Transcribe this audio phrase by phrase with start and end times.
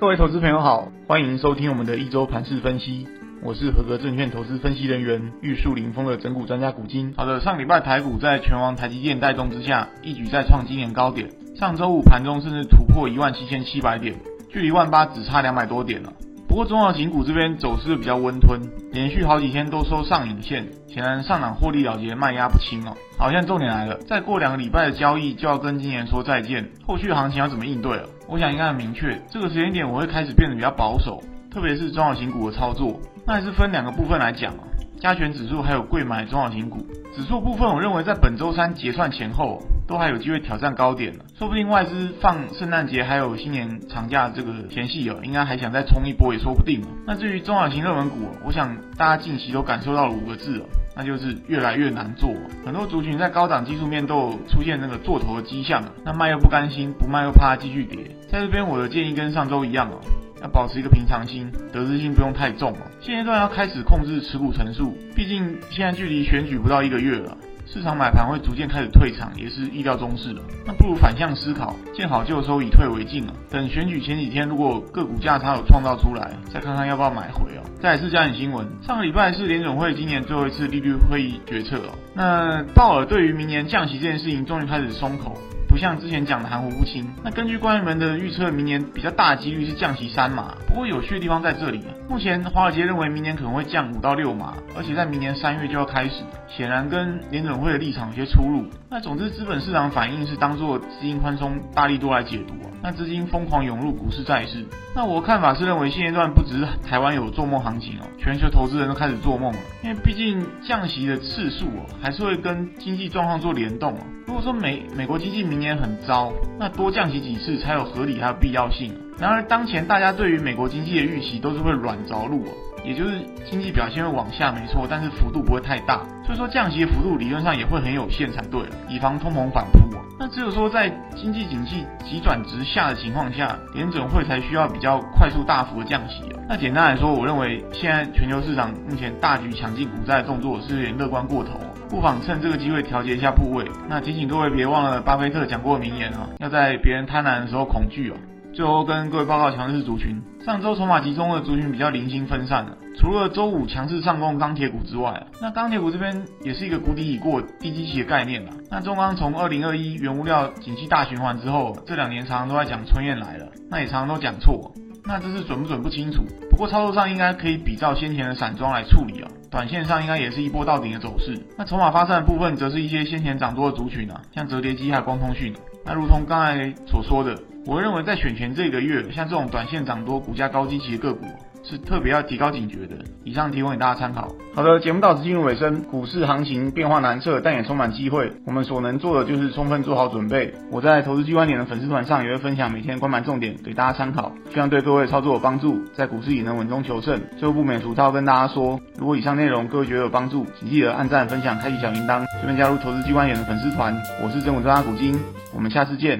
[0.00, 3.08] 各位投资朋友好，欢迎收听我们的一周盘市分析。
[3.42, 7.12] 我是合格证券投资分析人员玉树临风的整股专家古今。
[7.16, 11.28] 好的，上礼拜台股在拳王台积电带动之下，一举再创今年高点。
[11.56, 14.14] 上周五盘中甚至突破一万七千七百点，
[14.48, 16.12] 距离万八只差两百多点了。
[16.58, 18.60] 不过中小型股这边走势比较温吞，
[18.90, 22.96] 连续好几天都收上影线，显然上档获利了结，卖压不轻哦。
[23.16, 28.08] 好，像重点来了，再过两个礼拜的交易就要跟今年说再见，后续行情要怎么应对了？
[28.26, 34.66] 我想应该很明确，这个时间点我会开始变得比较保守，特别是中小型股的操作，那还是分两个部分来讲啊，
[35.00, 36.86] 加权指数还有贵买中小型股。
[37.14, 39.62] 指数部分，我认为在本周三结算前后。
[39.88, 46.82] 都还有机会挑战高点，说不定外资放圣诞节还有新年长假这个前戏哦，应该还想再冲一波也说不定。
[47.06, 52.30] 那至于中小型热门股，我想大家近期都感受到了五个字哦，那就是越来越难做。
[52.66, 58.14] 很多族群在高档技术面都有出现那个做头的迹象，那卖又不甘心，不卖又怕它继续跌。
[58.30, 59.98] 在这边我的建议跟上周一样哦，
[60.42, 62.86] 要保持一个平常心，得失心不用太重哦。
[63.00, 67.36] 现阶段要开始控制持股层数，毕竟现在距离选举不到一个月了。
[67.70, 70.40] 市场买盘会逐渐开始退场，也是意料中事了。
[70.66, 73.34] 那不如反向思考，见好就收，以退为进了。
[73.50, 77.62] 等选举前几天，如果个股价差有创造出来，再看看要不要买回哦。
[77.78, 81.92] 再来是焦点新闻，上个礼拜是联准会今年最后一次利率会议决策哦。
[82.14, 85.36] 那鲍尔对于明年降息这件事情，终于开始松口。
[85.68, 87.06] 不像之前讲的含糊不清。
[87.22, 90.54] 那根据官员们的预测，明年比较大的几率是降息三码。
[90.66, 98.64] 不过有趣的地方在这里，目前华尔街认为明年可能会降五到六码，而且在明年三月就要开始，显然跟联准会的立场有些出入。
[98.90, 102.70] 那总之，资本市场反应是当做资金宽松大力多来解读啊。
[102.80, 104.64] 那资金疯狂涌入股市债市。
[104.94, 109.58] 那我的看法是认为现阶段不只是台湾有做梦行情哦，全球投资人都开始做梦了。
[109.82, 114.00] 因为毕竟降息的次数哦，还是会跟经济状况做联动哦。
[114.28, 118.92] 如果说美美国经济明年很糟，那多降息几次才有合理还有必要性。
[119.18, 122.52] 然而当前大家对于美国经济的预期都是会软着陆哦，
[122.84, 123.18] 也就是
[123.50, 126.06] 经济表现会往下没错，但是幅度不会太大。
[126.26, 130.04] 所以说降息的幅度理论上也会很有限才对，以防通膨反扑哦。
[130.20, 136.40] 那只有说在经济景气急转直下的情况下，联准会才需要比较快速大幅的降息哦。
[136.46, 143.64] 那简单来说，我认为现在全球市场目前大举抢进股债的动作是有点乐观过头，不妨趁这个机会调节一下部位。
[143.88, 148.14] 那提醒各位别忘了巴菲特讲过的名言啊，要在别人贪婪的时候恐惧哦。
[148.52, 158.50] 最后跟各位报告强势族群，上周筹码集中的族群比较零星分散了，除了周五强势上攻钢铁股之外，那钢铁股这边也是一个谷底已过低基期的概念了。
[158.70, 164.72] 那中钢从二零二一原物料景气大循环之后，这两年常常都在讲春燕来了，那也常常都讲错，
[165.04, 166.24] 那这是准不准不清楚。
[166.50, 171.38] 不过操作上应该可以比照先前的散装来处理啊，短线上应该也是一波到顶的走势。
[171.56, 175.54] 那筹码发散的部分，则是一些先前涨多的族群啊，像折叠机还有光通讯。
[175.84, 177.38] 那如同刚才所说的。
[177.66, 181.26] 我认为在选前这个月，像这种短线涨多、股价高基期的个股，
[181.62, 182.96] 是特别要提高警觉的。
[183.24, 184.28] 以上提供给大家参考。
[184.54, 185.82] 好的，节目到此进入尾声。
[185.82, 188.32] 股市行情变化难测，但也充满机会。
[188.46, 190.54] 我们所能做的就是充分做好准备。
[190.70, 197.20] 我在投资机关点的粉丝团上也会分享每天关盘重点给大家参考，希望对各位操作有帮助，在股市里能稳中求胜。
[197.36, 203.94] 最后不免俗套跟大家说，如果以上内容各位觉得有帮助，请记得按赞、分享、开启小铃铛，顺便加入投资机关点的粉丝团。
[204.22, 205.14] 我是整股专家古今，
[205.54, 206.16] 我们下次见。